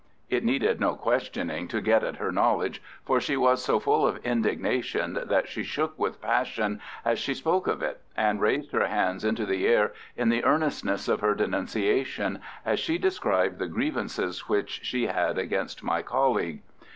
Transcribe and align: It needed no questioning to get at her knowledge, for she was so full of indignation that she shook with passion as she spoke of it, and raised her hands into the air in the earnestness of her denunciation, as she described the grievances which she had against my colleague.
It 0.31 0.43
needed 0.43 0.79
no 0.79 0.95
questioning 0.95 1.67
to 1.67 1.79
get 1.79 2.03
at 2.03 2.15
her 2.15 2.31
knowledge, 2.31 2.81
for 3.05 3.21
she 3.21 3.37
was 3.37 3.63
so 3.63 3.79
full 3.79 4.07
of 4.07 4.17
indignation 4.25 5.13
that 5.27 5.47
she 5.47 5.61
shook 5.61 5.93
with 5.99 6.19
passion 6.19 6.81
as 7.05 7.19
she 7.19 7.35
spoke 7.35 7.67
of 7.67 7.83
it, 7.83 8.01
and 8.17 8.41
raised 8.41 8.71
her 8.71 8.87
hands 8.87 9.23
into 9.23 9.45
the 9.45 9.67
air 9.67 9.93
in 10.17 10.29
the 10.29 10.43
earnestness 10.43 11.07
of 11.07 11.19
her 11.19 11.35
denunciation, 11.35 12.41
as 12.65 12.79
she 12.79 12.97
described 12.97 13.59
the 13.59 13.67
grievances 13.67 14.49
which 14.49 14.79
she 14.83 15.05
had 15.05 15.37
against 15.37 15.83
my 15.83 16.01
colleague. 16.01 16.63